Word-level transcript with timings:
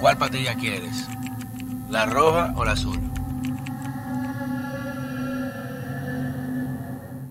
¿Cuál 0.00 0.16
patilla 0.16 0.54
quieres? 0.54 1.06
¿La 1.90 2.06
roja 2.06 2.54
o 2.56 2.64
la 2.64 2.72
azul? 2.72 2.98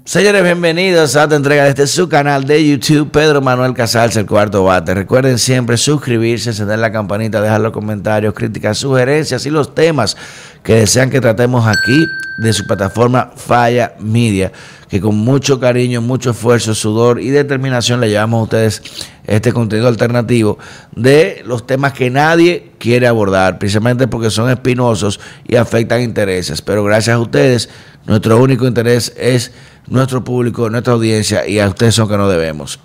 Señores, 0.05 0.43
bienvenidos 0.43 1.15
a 1.15 1.25
otra 1.25 1.37
entrega 1.37 1.63
de 1.63 1.69
este 1.69 1.87
su 1.87 2.07
canal 2.07 2.45
de 2.45 2.67
YouTube, 2.67 3.09
Pedro 3.09 3.41
Manuel 3.41 3.73
Casals, 3.73 4.15
el 4.17 4.27
cuarto 4.27 4.63
bate. 4.63 4.93
Recuerden 4.93 5.39
siempre 5.39 5.77
suscribirse, 5.77 6.51
encender 6.51 6.77
la 6.77 6.91
campanita, 6.91 7.41
dejar 7.41 7.61
los 7.61 7.71
comentarios, 7.71 8.35
críticas, 8.35 8.77
sugerencias 8.77 9.47
y 9.47 9.49
los 9.49 9.73
temas 9.73 10.15
que 10.61 10.75
desean 10.75 11.09
que 11.09 11.21
tratemos 11.21 11.65
aquí 11.65 12.05
de 12.39 12.53
su 12.53 12.65
plataforma 12.65 13.31
Falla 13.35 13.95
Media, 13.99 14.51
que 14.89 15.01
con 15.01 15.17
mucho 15.17 15.59
cariño, 15.59 16.01
mucho 16.01 16.31
esfuerzo, 16.31 16.73
sudor 16.73 17.19
y 17.19 17.29
determinación 17.29 17.99
le 17.99 18.09
llevamos 18.09 18.39
a 18.39 18.43
ustedes 18.43 18.81
este 19.27 19.51
contenido 19.51 19.89
alternativo 19.89 20.57
de 20.95 21.41
los 21.45 21.67
temas 21.67 21.91
que 21.91 22.09
nadie 22.09 22.71
quiere 22.77 23.07
abordar, 23.07 23.59
precisamente 23.59 24.07
porque 24.07 24.29
son 24.29 24.49
espinosos 24.49 25.19
y 25.47 25.57
afectan 25.57 26.01
intereses. 26.01 26.61
Pero 26.61 26.83
gracias 26.85 27.15
a 27.15 27.19
ustedes, 27.19 27.69
nuestro 28.05 28.41
único 28.41 28.65
interés 28.65 29.13
es 29.17 29.51
nuestro 29.87 30.23
público, 30.23 30.69
nuestra 30.69 30.93
audiencia 30.93 31.45
y 31.45 31.59
a 31.59 31.67
ustedes 31.67 31.95
son 31.95 32.07
que 32.07 32.17
no 32.17 32.29
debemos. 32.29 32.79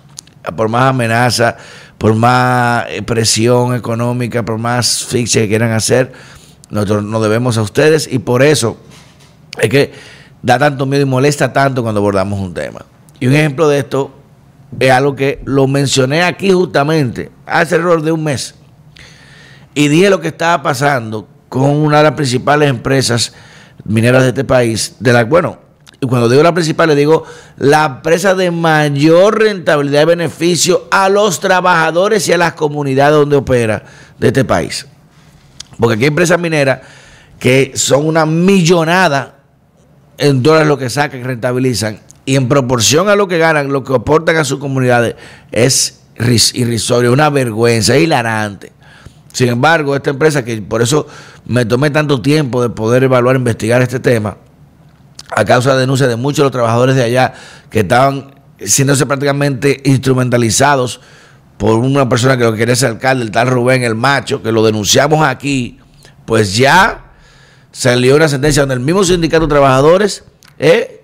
Por 0.57 0.67
más 0.67 0.89
amenaza, 0.89 1.55
por 1.97 2.13
más 2.13 2.85
eh, 2.89 3.01
presión 3.03 3.73
económica, 3.73 4.43
por 4.43 4.57
más 4.57 5.03
asfixia 5.03 5.41
que 5.43 5.47
quieran 5.47 5.71
hacer, 5.71 6.11
nosotros 6.69 7.05
nos 7.05 7.23
debemos 7.23 7.57
a 7.57 7.61
ustedes 7.61 8.09
y 8.11 8.19
por 8.19 8.43
eso 8.43 8.77
es 9.59 9.69
que 9.69 9.93
da 10.41 10.59
tanto 10.59 10.85
miedo 10.85 11.03
y 11.03 11.05
molesta 11.05 11.51
tanto 11.51 11.81
cuando 11.81 11.99
abordamos 11.99 12.39
un 12.39 12.53
tema. 12.53 12.85
Y 13.19 13.27
un 13.27 13.33
ejemplo 13.33 13.67
de 13.67 13.79
esto 13.79 14.11
es 14.79 14.91
algo 14.91 15.15
que 15.15 15.41
lo 15.45 15.67
mencioné 15.67 16.23
aquí 16.23 16.51
justamente 16.51 17.31
hace 17.45 17.75
error 17.75 18.01
de 18.01 18.11
un 18.11 18.23
mes. 18.23 18.55
Y 19.73 19.87
dije 19.87 20.09
lo 20.09 20.21
que 20.21 20.29
estaba 20.29 20.61
pasando 20.61 21.27
con 21.49 21.69
una 21.69 21.97
de 21.97 22.03
las 22.03 22.13
principales 22.13 22.69
empresas 22.69 23.33
mineras 23.83 24.23
de 24.23 24.29
este 24.29 24.43
país, 24.43 24.95
de 24.99 25.13
la 25.13 25.23
bueno, 25.23 25.59
y 26.01 26.07
cuando 26.07 26.27
digo 26.27 26.43
la 26.43 26.53
principal, 26.53 26.89
le 26.89 26.95
digo 26.95 27.23
la 27.57 27.85
empresa 27.85 28.35
de 28.35 28.51
mayor 28.51 29.39
rentabilidad 29.39 30.03
y 30.03 30.05
beneficio 30.05 30.87
a 30.91 31.09
los 31.09 31.39
trabajadores 31.39 32.27
y 32.27 32.33
a 32.33 32.37
las 32.37 32.53
comunidades 32.53 33.15
donde 33.15 33.37
opera 33.37 33.83
de 34.19 34.27
este 34.27 34.43
país. 34.43 34.85
Porque 35.79 35.95
aquí 35.95 36.03
hay 36.03 36.09
empresas 36.09 36.39
mineras 36.39 36.81
que 37.39 37.73
son 37.75 38.07
una 38.07 38.25
millonada 38.25 39.34
en 40.17 40.43
dólares 40.43 40.67
lo 40.67 40.77
que 40.77 40.89
sacan 40.89 41.23
rentabilizan. 41.23 41.99
Y 42.25 42.35
en 42.35 42.47
proporción 42.47 43.09
a 43.09 43.15
lo 43.15 43.27
que 43.27 43.37
ganan, 43.37 43.71
lo 43.71 43.83
que 43.83 43.93
aportan 43.93 44.37
a 44.37 44.43
sus 44.43 44.59
comunidades 44.59 45.15
es 45.51 46.01
irrisorio, 46.53 47.13
una 47.13 47.29
vergüenza, 47.29 47.97
hilarante. 47.97 48.71
Sin 49.31 49.49
embargo, 49.49 49.95
esta 49.95 50.09
empresa, 50.11 50.43
que 50.43 50.61
por 50.61 50.81
eso 50.81 51.07
me 51.45 51.65
tomé 51.65 51.89
tanto 51.91 52.21
tiempo 52.21 52.61
de 52.61 52.69
poder 52.69 53.03
evaluar, 53.03 53.35
investigar 53.35 53.81
este 53.81 53.99
tema, 53.99 54.37
a 55.29 55.45
causa 55.45 55.73
de 55.73 55.81
denuncias 55.81 56.09
de 56.09 56.15
muchos 56.15 56.37
de 56.37 56.43
los 56.43 56.51
trabajadores 56.51 56.95
de 56.95 57.03
allá 57.03 57.33
que 57.69 57.81
estaban 57.81 58.35
siéndose 58.59 59.05
prácticamente 59.05 59.81
instrumentalizados 59.83 61.01
por 61.57 61.75
una 61.75 62.07
persona 62.07 62.37
que 62.37 62.43
lo 62.43 62.53
quería 62.53 62.75
ser 62.75 62.91
alcalde, 62.91 63.23
el 63.23 63.31
tal 63.31 63.47
Rubén 63.47 63.83
el 63.83 63.95
Macho, 63.95 64.41
que 64.41 64.51
lo 64.51 64.65
denunciamos 64.65 65.25
aquí, 65.25 65.79
pues 66.25 66.55
ya 66.55 67.04
salió 67.75 68.15
una 68.15 68.29
sentencia 68.29 68.61
donde 68.61 68.75
el 68.75 68.79
mismo 68.79 69.03
sindicato 69.03 69.47
de 69.47 69.49
trabajadores 69.49 70.23
eh, 70.59 71.03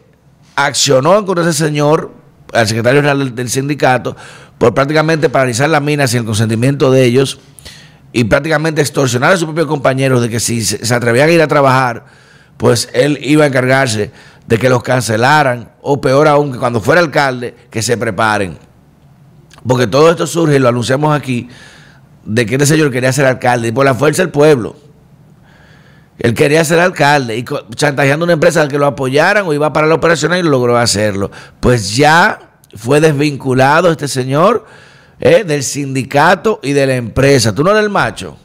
accionó 0.56 1.26
contra 1.26 1.44
ese 1.44 1.66
señor, 1.66 2.14
al 2.54 2.66
secretario 2.66 3.02
general 3.02 3.36
del, 3.36 3.50
sindicato, 3.50 4.16
por 4.58 4.74
prácticamente 4.74 5.28
paralizar 5.28 5.70
la 5.70 5.82
mina 5.82 6.08
sin 6.08 6.20
el 6.20 6.26
consentimiento 6.26 6.90
de 6.90 7.04
ellos 7.04 7.42
y 8.14 8.24
prácticamente 8.24 8.80
extorsionar 8.80 9.34
a 9.34 9.38
sus 9.38 9.48
propios 9.48 9.68
compañeros 9.68 10.22
de 10.22 10.30
que 10.30 10.40
si 10.40 10.64
se 10.64 10.96
atrevían 10.96 11.28
a 11.28 11.32
ir 11.34 11.42
a 11.42 11.48
trabajar, 11.50 12.06
pues 12.56 12.88
él 12.94 13.20
iba 13.22 13.44
a 13.44 13.48
encargarse 13.48 14.12
de 14.48 14.58
que 14.58 14.70
los 14.70 14.82
cancelaran, 14.82 15.74
o 15.82 16.00
peor 16.00 16.30
aún, 16.30 16.54
que 16.54 16.58
cuando 16.58 16.80
fuera 16.80 17.02
alcalde, 17.02 17.54
que 17.70 17.82
se 17.82 17.98
preparen. 17.98 18.58
Porque 19.68 19.88
todo 19.88 20.10
esto 20.10 20.26
surge, 20.26 20.56
y 20.56 20.60
lo 20.60 20.70
anunciamos 20.70 21.14
aquí, 21.14 21.50
de 22.24 22.46
que 22.46 22.56
este 22.56 22.66
señor 22.66 22.92
quería 22.92 23.12
ser 23.12 23.26
alcalde, 23.26 23.68
y 23.68 23.72
por 23.74 23.84
la 23.84 23.94
fuerza 23.94 24.22
del 24.22 24.32
pueblo. 24.32 24.91
Él 26.20 26.34
quería 26.34 26.64
ser 26.64 26.80
alcalde 26.80 27.38
y 27.38 27.46
chantajeando 27.76 28.26
una 28.26 28.34
empresa 28.34 28.68
que 28.68 28.78
lo 28.78 28.86
apoyaran 28.86 29.46
o 29.48 29.54
iba 29.54 29.74
para 29.74 29.88
la 29.88 29.96
operación 29.96 30.36
y 30.36 30.44
logró 30.44 30.78
hacerlo. 30.78 31.32
Pues 31.60 31.96
ya 31.96 32.40
fue 32.76 33.02
desvinculado 33.02 33.92
este 33.92 34.08
señor 34.08 34.66
eh, 35.20 35.44
del 35.44 35.64
sindicato 35.64 36.60
y 36.62 36.74
de 36.74 36.86
la 36.86 36.96
empresa. 36.96 37.54
¿Tú 37.54 37.64
no 37.64 37.72
eres 37.72 37.84
el 37.84 37.90
macho? 37.90 38.38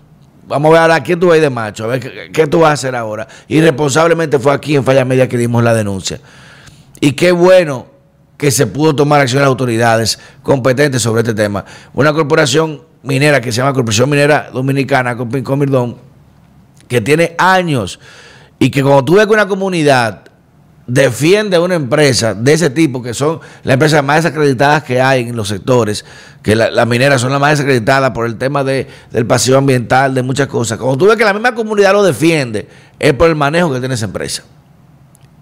Vamos 0.46 0.68
a 0.68 0.72
ver 0.72 0.80
ahora 0.82 1.02
quién 1.02 1.18
tú 1.18 1.28
vas 1.28 1.40
de 1.40 1.50
macho, 1.50 1.84
a 1.84 1.86
ver 1.88 2.30
qué, 2.30 2.46
tú 2.46 2.60
vas 2.60 2.70
a 2.70 2.72
hacer 2.74 2.94
ahora. 2.94 3.26
Irresponsablemente 3.48 4.38
fue 4.38 4.52
aquí 4.52 4.76
en 4.76 4.84
Falla 4.84 5.04
Media 5.04 5.28
que 5.28 5.36
dimos 5.36 5.62
la 5.62 5.74
denuncia. 5.74 6.20
Y 7.00 7.12
qué 7.12 7.32
bueno 7.32 7.86
que 8.36 8.50
se 8.50 8.66
pudo 8.66 8.94
tomar 8.94 9.20
acción 9.20 9.40
las 9.40 9.48
autoridades 9.48 10.18
competentes 10.42 11.02
sobre 11.02 11.22
este 11.22 11.34
tema. 11.34 11.64
Una 11.94 12.12
corporación 12.12 12.82
minera 13.02 13.40
que 13.40 13.50
se 13.50 13.58
llama 13.58 13.72
Corporación 13.72 14.08
Minera 14.08 14.50
Dominicana, 14.52 15.16
Comirdón, 15.16 15.96
que 16.88 17.00
tiene 17.00 17.34
años 17.38 17.98
y 18.58 18.70
que 18.70 18.82
cuando 18.82 19.04
tú 19.04 19.14
ves 19.14 19.26
que 19.26 19.32
una 19.32 19.48
comunidad 19.48 20.22
defiende 20.86 21.56
a 21.56 21.60
una 21.60 21.74
empresa 21.74 22.34
de 22.34 22.52
ese 22.52 22.70
tipo, 22.70 23.02
que 23.02 23.12
son 23.12 23.40
las 23.64 23.74
empresas 23.74 24.04
más 24.04 24.22
desacreditadas 24.22 24.84
que 24.84 25.00
hay 25.00 25.28
en 25.28 25.36
los 25.36 25.48
sectores, 25.48 26.04
que 26.42 26.54
las 26.54 26.86
mineras 26.86 27.20
son 27.20 27.32
las 27.32 27.40
más 27.40 27.50
desacreditadas 27.50 28.12
por 28.12 28.26
el 28.26 28.36
tema 28.36 28.62
de, 28.62 28.86
del 29.10 29.26
pasivo 29.26 29.58
ambiental, 29.58 30.14
de 30.14 30.22
muchas 30.22 30.46
cosas. 30.46 30.78
Cuando 30.78 30.96
tú 30.96 31.06
ves 31.06 31.16
que 31.16 31.24
la 31.24 31.32
misma 31.32 31.54
comunidad 31.54 31.92
lo 31.92 32.04
defiende, 32.04 32.68
es 32.98 33.12
por 33.14 33.28
el 33.28 33.34
manejo 33.34 33.72
que 33.72 33.80
tiene 33.80 33.94
esa 33.94 34.06
empresa. 34.06 34.44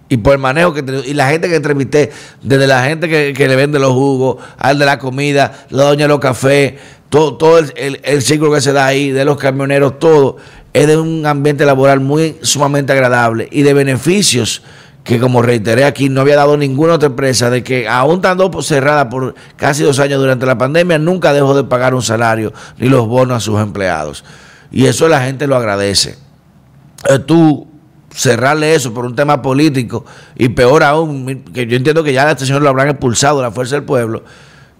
Y 0.07 0.17
por 0.17 0.33
el 0.33 0.39
manejo 0.39 0.73
que 0.73 0.83
y 1.05 1.13
la 1.13 1.29
gente 1.29 1.49
que 1.49 1.55
entrevisté, 1.55 2.11
desde 2.41 2.67
la 2.67 2.83
gente 2.83 3.07
que, 3.09 3.47
le 3.47 3.55
vende 3.55 3.79
los 3.79 3.93
jugos, 3.93 4.37
al 4.57 4.77
de 4.77 4.85
la 4.85 4.99
comida, 4.99 5.65
la 5.69 5.83
doña 5.83 6.05
de 6.05 6.09
los 6.09 6.19
cafés, 6.19 6.75
todo, 7.09 7.37
todo 7.37 7.59
el, 7.59 7.99
el 8.03 8.21
ciclo 8.21 8.51
que 8.51 8.61
se 8.61 8.71
da 8.71 8.85
ahí, 8.85 9.11
de 9.11 9.25
los 9.25 9.37
camioneros, 9.37 9.97
todo, 9.99 10.37
es 10.75 10.87
de 10.87 10.97
un 10.97 11.25
ambiente 11.25 11.65
laboral 11.65 12.01
muy 12.01 12.35
sumamente 12.41 12.91
agradable 12.91 13.47
y 13.49 13.61
de 13.61 13.73
beneficios 13.73 14.61
que 15.05 15.21
como 15.21 15.41
reiteré 15.41 15.85
aquí, 15.85 16.09
no 16.09 16.19
había 16.19 16.35
dado 16.35 16.57
ninguna 16.57 16.95
otra 16.95 17.07
empresa 17.07 17.49
de 17.49 17.63
que 17.63 17.87
aún 17.87 18.15
estando 18.15 18.51
cerrada 18.61 19.07
por 19.07 19.35
casi 19.55 19.83
dos 19.83 19.99
años 19.99 20.19
durante 20.19 20.45
la 20.45 20.57
pandemia, 20.57 20.97
nunca 20.97 21.31
dejó 21.31 21.55
de 21.55 21.63
pagar 21.63 21.93
un 21.93 22.01
salario 22.01 22.51
ni 22.77 22.89
los 22.89 23.07
bonos 23.07 23.37
a 23.37 23.39
sus 23.39 23.61
empleados. 23.61 24.25
Y 24.69 24.87
eso 24.87 25.07
la 25.07 25.21
gente 25.21 25.47
lo 25.47 25.55
agradece. 25.55 26.17
Eh, 27.07 27.19
tú 27.19 27.67
cerrarle 28.09 28.75
eso 28.75 28.93
por 28.93 29.05
un 29.05 29.15
tema 29.15 29.41
político 29.41 30.05
y 30.35 30.49
peor 30.49 30.83
aún, 30.83 31.45
que 31.53 31.67
yo 31.67 31.77
entiendo 31.77 32.03
que 32.03 32.11
ya 32.11 32.29
este 32.29 32.45
señor 32.45 32.63
lo 32.63 32.69
habrán 32.69 32.89
expulsado 32.89 33.37
de 33.37 33.43
la 33.43 33.51
fuerza 33.51 33.75
del 33.75 33.85
pueblo, 33.85 34.23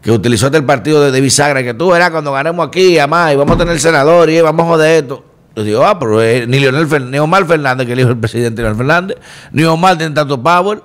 que 0.01 0.11
utilizó 0.11 0.47
hasta 0.47 0.57
el 0.57 0.66
partido 0.66 1.01
de, 1.01 1.11
de 1.11 1.22
bisagra, 1.22 1.63
que 1.63 1.73
tú 1.73 1.91
verás 1.91 2.09
cuando 2.09 2.34
ganemos 2.34 2.67
aquí, 2.67 2.97
además, 2.97 3.31
y 3.31 3.35
vamos 3.38 3.55
a 3.55 3.59
tener 3.59 3.79
senador 3.79 4.29
y 4.29 4.41
vamos 4.41 4.66
a 4.66 4.69
joder 4.69 5.03
esto. 5.03 5.25
Yo 5.55 5.63
digo, 5.63 5.85
ah, 5.85 5.97
pero 5.99 6.19
ni 6.19 6.59
Leonel 6.59 7.11
ni 7.11 7.17
Omar 7.19 7.45
Fernández, 7.45 7.88
que 7.88 7.93
el 7.93 7.99
hijo 7.99 8.09
del 8.09 8.17
presidente 8.17 8.61
Leonel 8.61 8.77
Fernández, 8.77 9.17
ni 9.51 9.63
Omar 9.63 9.97
tiene 9.97 10.13
tanto 10.13 10.41
power. 10.41 10.81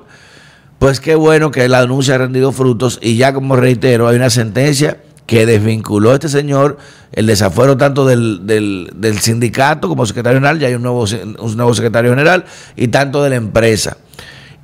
Pues 0.78 1.00
qué 1.00 1.14
bueno 1.14 1.50
que 1.50 1.68
la 1.68 1.82
denuncia 1.82 2.14
ha 2.14 2.18
rendido 2.18 2.52
frutos 2.52 2.98
y 3.02 3.16
ya 3.16 3.34
como 3.34 3.54
reitero, 3.56 4.08
hay 4.08 4.16
una 4.16 4.30
sentencia 4.30 4.96
que 5.26 5.44
desvinculó 5.44 6.10
a 6.10 6.14
este 6.14 6.28
señor 6.28 6.78
el 7.12 7.26
desafuero 7.26 7.76
tanto 7.76 8.06
del, 8.06 8.46
del, 8.46 9.18
sindicato 9.20 9.88
como 9.88 10.06
secretario 10.06 10.38
general, 10.38 10.58
ya 10.58 10.68
hay 10.68 10.74
un 10.74 10.82
nuevo, 10.82 11.04
un 11.38 11.56
nuevo 11.56 11.74
secretario 11.74 12.10
general, 12.10 12.44
y 12.76 12.88
tanto 12.88 13.22
de 13.22 13.30
la 13.30 13.36
empresa. 13.36 13.96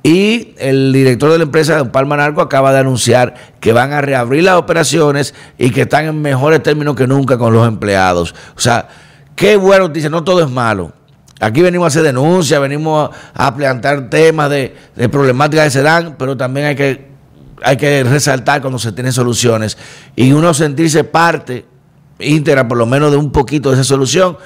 Y 0.03 0.55
el 0.57 0.93
director 0.93 1.31
de 1.31 1.37
la 1.37 1.43
empresa, 1.43 1.77
don 1.77 1.89
Palma 1.89 2.17
Narco, 2.17 2.41
acaba 2.41 2.71
de 2.71 2.79
anunciar 2.79 3.33
que 3.59 3.73
van 3.73 3.93
a 3.93 4.01
reabrir 4.01 4.43
las 4.43 4.55
operaciones 4.55 5.33
y 5.57 5.69
que 5.69 5.81
están 5.81 6.05
en 6.05 6.21
mejores 6.21 6.63
términos 6.63 6.95
que 6.95 7.07
nunca 7.07 7.37
con 7.37 7.53
los 7.53 7.67
empleados. 7.67 8.33
O 8.55 8.59
sea, 8.59 8.87
Qué 9.37 9.55
bueno, 9.55 9.87
dice, 9.87 10.09
no 10.09 10.23
todo 10.23 10.41
es 10.41 10.49
malo. 10.49 10.91
Aquí 11.39 11.61
venimos 11.61 11.85
a 11.85 11.87
hacer 11.89 12.01
denuncias, 12.01 12.59
venimos 12.59 13.11
a, 13.35 13.55
plantear 13.55 14.09
temas 14.09 14.49
de, 14.49 14.75
problemáticas 15.11 15.65
que 15.65 15.69
se 15.69 15.83
dan, 15.83 16.15
pero 16.17 16.35
también 16.35 16.65
hay 16.65 16.75
que, 16.75 17.07
hay 17.61 17.77
que 17.77 18.03
resaltar 18.03 18.61
cuando 18.61 18.79
se 18.79 18.91
tienen 18.93 19.13
soluciones 19.13 19.77
y 20.15 20.31
uno 20.31 20.55
sentirse 20.55 21.03
parte 21.03 21.65
íntegra, 22.17 22.67
por 22.67 22.79
lo 22.79 22.87
menos, 22.87 23.11
de 23.11 23.17
un 23.17 23.31
poquito 23.31 23.69
de 23.69 23.75
esa 23.75 23.83
solución 23.83 24.39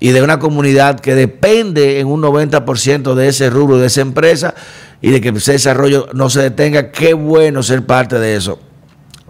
y 0.00 0.12
de 0.12 0.22
una 0.22 0.38
comunidad 0.38 0.98
que 0.98 1.14
depende 1.14 2.00
en 2.00 2.06
un 2.06 2.22
90% 2.22 3.12
de 3.12 3.28
ese 3.28 3.50
rubro, 3.50 3.76
de 3.76 3.88
esa 3.88 4.00
empresa 4.00 4.54
y 5.02 5.10
de 5.10 5.20
que 5.20 5.28
ese 5.28 5.52
desarrollo 5.52 6.08
no 6.14 6.30
se 6.30 6.40
detenga. 6.40 6.90
Qué 6.90 7.12
bueno 7.12 7.62
ser 7.62 7.84
parte 7.84 8.18
de 8.18 8.36
eso. 8.36 8.58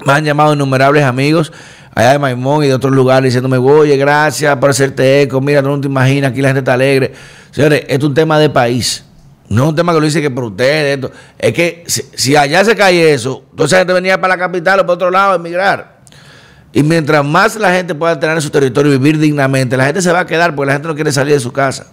Me 0.07 0.13
han 0.13 0.25
llamado 0.25 0.55
innumerables 0.55 1.05
amigos 1.05 1.53
allá 1.99 2.13
de 2.13 2.19
Maimón 2.21 2.63
y 2.63 2.69
de 2.69 2.75
otros 2.75 2.93
lugares 2.93 3.25
diciéndome, 3.25 3.57
oye, 3.59 3.97
gracias 3.97 4.57
por 4.59 4.71
hacerte 4.71 5.23
eco, 5.23 5.41
mira, 5.41 5.63
no 5.63 5.81
te 5.81 5.89
imaginas, 5.89 6.31
aquí 6.31 6.41
la 6.41 6.49
gente 6.51 6.61
está 6.61 6.75
alegre. 6.75 7.13
Señores, 7.51 7.81
esto 7.89 7.95
es 7.95 8.05
un 8.05 8.15
tema 8.15 8.39
de 8.39 8.49
país. 8.51 9.05
No 9.49 9.65
es 9.65 9.69
un 9.71 9.75
tema 9.75 9.93
que 9.93 9.99
lo 9.99 10.05
dice 10.05 10.21
que 10.21 10.31
por 10.31 10.45
ustedes. 10.45 11.11
Es 11.39 11.53
que 11.53 11.85
si, 11.87 12.37
allá 12.37 12.65
se 12.65 12.77
cae 12.77 13.13
eso, 13.13 13.45
entonces 13.51 13.73
la 13.73 13.79
gente 13.79 13.95
venía 13.95 14.21
para 14.21 14.37
la 14.37 14.39
capital 14.39 14.79
o 14.79 14.83
para 14.83 14.93
otro 14.93 15.11
lado 15.11 15.33
a 15.33 15.37
emigrar. 15.37 15.99
Y 16.73 16.85
mientras 16.85 17.25
más 17.25 17.57
la 17.57 17.73
gente 17.73 17.95
pueda 17.97 18.21
tener 18.21 18.37
en 18.37 18.43
su 18.43 18.51
territorio 18.51 18.93
y 18.93 18.99
vivir 18.99 19.19
dignamente, 19.19 19.77
la 19.77 19.87
gente 19.87 20.01
se 20.01 20.13
va 20.13 20.21
a 20.21 20.27
quedar 20.27 20.55
porque 20.55 20.67
la 20.67 20.73
gente 20.75 20.87
no 20.87 20.95
quiere 20.95 21.11
salir 21.11 21.35
de 21.35 21.41
su 21.41 21.53
casa. 21.53 21.87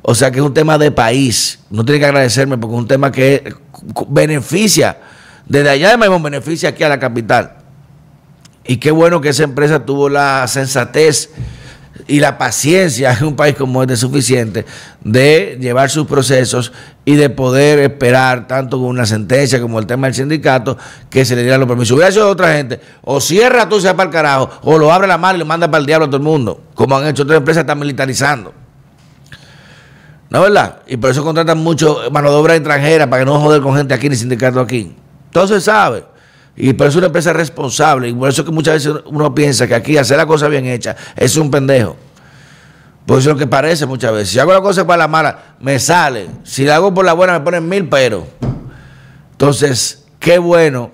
O 0.00 0.14
sea 0.14 0.30
que 0.30 0.38
es 0.38 0.44
un 0.44 0.54
tema 0.54 0.78
de 0.78 0.90
país. 0.90 1.58
No 1.68 1.84
tiene 1.84 1.98
que 1.98 2.06
agradecerme 2.06 2.56
porque 2.56 2.76
es 2.76 2.80
un 2.80 2.88
tema 2.88 3.10
que 3.12 3.54
beneficia, 4.08 4.96
desde 5.46 5.70
allá 5.70 5.90
de 5.90 5.96
Maimón 5.96 6.22
beneficia 6.22 6.70
aquí 6.70 6.82
a 6.82 6.88
la 6.88 6.98
capital. 6.98 7.56
Y 8.64 8.78
qué 8.78 8.90
bueno 8.90 9.20
que 9.20 9.28
esa 9.28 9.44
empresa 9.44 9.84
tuvo 9.84 10.08
la 10.08 10.46
sensatez 10.48 11.30
y 12.08 12.20
la 12.20 12.36
paciencia 12.38 13.12
en 13.20 13.26
un 13.26 13.36
país 13.36 13.54
como 13.56 13.82
este 13.82 13.96
suficiente 13.96 14.64
de 15.02 15.56
llevar 15.60 15.90
sus 15.90 16.06
procesos 16.06 16.72
y 17.04 17.14
de 17.14 17.30
poder 17.30 17.78
esperar 17.78 18.46
tanto 18.46 18.78
con 18.78 18.88
una 18.88 19.06
sentencia 19.06 19.60
como 19.60 19.78
el 19.78 19.86
tema 19.86 20.08
del 20.08 20.14
sindicato 20.14 20.76
que 21.08 21.24
se 21.24 21.36
le 21.36 21.42
dieran 21.42 21.60
los 21.60 21.68
permisos. 21.68 21.96
Hubiera 21.96 22.10
sido 22.10 22.28
otra 22.28 22.54
gente, 22.54 22.80
o 23.02 23.20
cierra 23.20 23.68
tú, 23.68 23.80
sea 23.80 23.96
para 23.96 24.08
el 24.08 24.12
carajo, 24.12 24.50
o 24.62 24.78
lo 24.78 24.92
abre 24.92 25.06
la 25.06 25.18
mano 25.18 25.36
y 25.36 25.38
lo 25.38 25.46
manda 25.46 25.70
para 25.70 25.80
el 25.80 25.86
diablo 25.86 26.06
a 26.06 26.08
todo 26.08 26.18
el 26.18 26.22
mundo, 26.24 26.60
como 26.74 26.96
han 26.96 27.06
hecho 27.06 27.22
otras 27.22 27.38
empresas, 27.38 27.62
están 27.62 27.78
militarizando. 27.78 28.52
¿No 30.28 30.38
es 30.38 30.44
verdad? 30.44 30.80
Y 30.88 30.96
por 30.96 31.10
eso 31.10 31.22
contratan 31.22 31.58
mucho 31.58 32.00
mano 32.10 32.30
de 32.30 32.36
obra 32.36 32.56
extranjera 32.56 33.08
para 33.08 33.22
que 33.22 33.26
no 33.26 33.38
joder 33.40 33.62
con 33.62 33.76
gente 33.76 33.94
aquí 33.94 34.08
ni 34.08 34.16
sindicato 34.16 34.58
aquí. 34.58 34.96
Entonces 35.36 35.64
sabe. 35.64 36.02
Y 36.56 36.72
por 36.72 36.86
eso 36.86 36.92
es 36.92 36.96
una 36.96 37.06
empresa 37.08 37.30
responsable. 37.34 38.08
Y 38.08 38.14
por 38.14 38.30
eso 38.30 38.42
que 38.42 38.50
muchas 38.50 38.82
veces 38.82 39.02
uno 39.04 39.34
piensa 39.34 39.66
que 39.66 39.74
aquí 39.74 39.98
hacer 39.98 40.16
la 40.16 40.24
cosa 40.24 40.48
bien 40.48 40.64
hecha 40.64 40.96
es 41.14 41.36
un 41.36 41.50
pendejo. 41.50 41.94
Pues 43.04 43.20
eso 43.20 43.30
es 43.30 43.34
lo 43.34 43.38
que 43.38 43.46
parece 43.46 43.84
muchas 43.84 44.12
veces. 44.12 44.30
Si 44.30 44.38
hago 44.38 44.54
la 44.54 44.62
cosa 44.62 44.86
para 44.86 44.96
la 44.96 45.08
mala, 45.08 45.56
me 45.60 45.78
sale. 45.78 46.28
Si 46.42 46.64
la 46.64 46.76
hago 46.76 46.94
por 46.94 47.04
la 47.04 47.12
buena, 47.12 47.34
me 47.34 47.40
ponen 47.44 47.68
mil 47.68 47.86
peros. 47.86 48.24
Entonces, 49.32 50.06
qué 50.20 50.38
bueno 50.38 50.90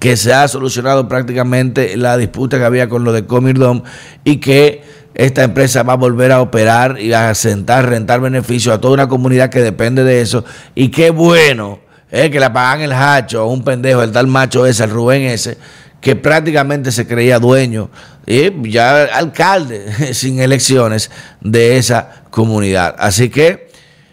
que 0.00 0.16
se 0.16 0.34
ha 0.34 0.48
solucionado 0.48 1.06
prácticamente 1.06 1.96
la 1.96 2.16
disputa 2.16 2.58
que 2.58 2.64
había 2.64 2.88
con 2.88 3.04
lo 3.04 3.12
de 3.12 3.24
Comirdom 3.24 3.84
y 4.24 4.38
que 4.38 4.82
esta 5.14 5.44
empresa 5.44 5.84
va 5.84 5.92
a 5.92 5.96
volver 5.96 6.32
a 6.32 6.40
operar 6.40 7.00
y 7.00 7.12
a 7.12 7.32
sentar, 7.36 7.88
rentar 7.88 8.20
beneficios 8.20 8.74
a 8.74 8.80
toda 8.80 8.94
una 8.94 9.08
comunidad 9.08 9.48
que 9.48 9.60
depende 9.60 10.02
de 10.02 10.22
eso. 10.22 10.44
Y 10.74 10.88
qué 10.88 11.10
bueno 11.10 11.83
eh, 12.16 12.30
que 12.30 12.38
la 12.38 12.52
pagan 12.52 12.82
el 12.82 12.92
hacho, 12.92 13.44
un 13.48 13.64
pendejo, 13.64 14.00
el 14.00 14.12
tal 14.12 14.28
macho 14.28 14.64
ese, 14.66 14.84
el 14.84 14.90
Rubén 14.90 15.22
ese, 15.22 15.58
que 16.00 16.14
prácticamente 16.14 16.92
se 16.92 17.08
creía 17.08 17.40
dueño 17.40 17.90
y 18.24 18.70
ya 18.70 19.06
alcalde 19.06 20.14
sin 20.14 20.38
elecciones 20.38 21.10
de 21.40 21.76
esa 21.76 22.22
comunidad. 22.30 22.94
Así 23.00 23.30
que 23.30 23.68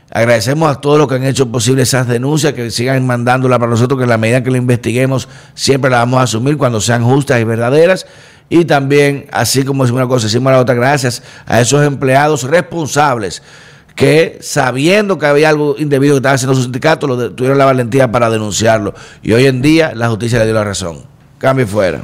agradecemos 0.10 0.76
a 0.76 0.82
todos 0.82 0.98
los 0.98 1.08
que 1.08 1.14
han 1.14 1.26
hecho 1.26 1.52
posible 1.52 1.84
esas 1.84 2.08
denuncias, 2.08 2.54
que 2.54 2.72
sigan 2.72 3.06
mandándolas 3.06 3.60
para 3.60 3.70
nosotros, 3.70 4.00
que 4.00 4.06
en 4.06 4.10
la 4.10 4.18
medida 4.18 4.42
que 4.42 4.50
lo 4.50 4.58
investiguemos 4.58 5.30
siempre 5.54 5.92
las 5.92 6.00
vamos 6.00 6.22
a 6.22 6.24
asumir 6.24 6.58
cuando 6.58 6.82
sean 6.82 7.04
justas 7.04 7.40
y 7.40 7.44
verdaderas. 7.44 8.08
Y 8.50 8.66
también, 8.66 9.28
así 9.32 9.64
como 9.64 9.84
decimos 9.84 10.02
una 10.02 10.10
cosa, 10.10 10.26
decimos 10.26 10.52
la 10.52 10.60
otra, 10.60 10.74
gracias 10.74 11.22
a 11.46 11.62
esos 11.62 11.86
empleados 11.86 12.42
responsables 12.46 13.44
que 13.96 14.40
sabiendo 14.42 15.18
que 15.18 15.26
había 15.26 15.50
algo 15.50 15.76
indebido 15.78 16.16
que 16.16 16.18
estaba 16.18 16.36
haciendo 16.36 16.56
su 16.56 16.64
sindicato, 16.64 17.08
lo 17.08 17.32
tuvieron 17.32 17.58
la 17.58 17.66
valentía 17.66 18.12
para 18.12 18.30
denunciarlo. 18.30 18.94
Y 19.22 19.34
hoy 19.34 19.46
en 19.46 19.62
día 19.62 19.94
la 19.96 20.10
justicia 20.10 20.40
le 20.40 20.46
dio 20.46 20.54
la 20.54 20.64
razón. 20.64 21.04
Cambio 21.38 21.68
fuera. 21.68 22.04